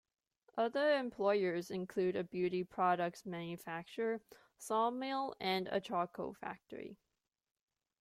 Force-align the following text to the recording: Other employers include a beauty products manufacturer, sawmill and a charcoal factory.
Other 0.57 0.97
employers 0.97 1.69
include 1.69 2.15
a 2.15 2.23
beauty 2.23 2.63
products 2.63 3.23
manufacturer, 3.23 4.19
sawmill 4.57 5.35
and 5.39 5.67
a 5.67 5.79
charcoal 5.79 6.33
factory. 6.33 6.97